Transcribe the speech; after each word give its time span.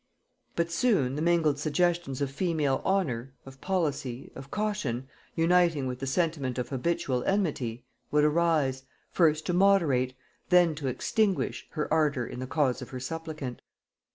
But 0.55 0.71
soon 0.71 1.15
the 1.15 1.21
mingled 1.21 1.59
suggestions 1.59 2.21
of 2.21 2.31
female 2.31 2.81
honor, 2.83 3.35
of 3.45 3.61
policy, 3.61 4.31
of 4.33 4.49
caution, 4.49 5.07
uniting 5.35 5.85
with 5.85 5.99
the 5.99 6.07
sentiment 6.07 6.57
of 6.57 6.69
habitual 6.69 7.23
enmity, 7.25 7.85
would 8.09 8.23
arise, 8.23 8.81
first 9.11 9.45
to 9.45 9.53
moderate, 9.53 10.15
then 10.49 10.73
to 10.73 10.87
extinguish, 10.87 11.67
her 11.73 11.87
ardor 11.93 12.25
in 12.25 12.39
the 12.39 12.47
cause 12.47 12.81
of 12.81 12.89
her 12.89 12.99
supplicant. 12.99 13.61